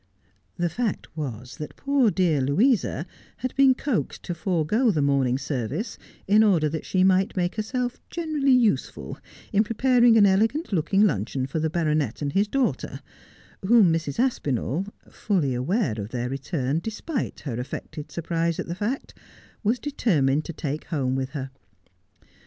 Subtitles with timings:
[0.57, 3.05] The fact was that poor dear Louisa
[3.37, 8.01] had been coaxed to forego the morning service in order that she might make herself
[8.09, 9.19] generally useful
[9.53, 13.01] in preparing an elegant looking luncheon for the baronet and his daughter,
[13.63, 14.17] whom Mrs.
[14.17, 19.13] Aspinall— fully aware of their return, despite her affected surprise at that fact—
[19.63, 21.51] was deter mined to take home with her.